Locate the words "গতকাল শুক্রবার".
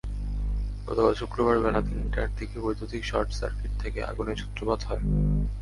0.87-1.55